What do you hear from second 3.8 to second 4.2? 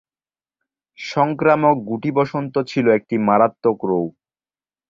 রোগ।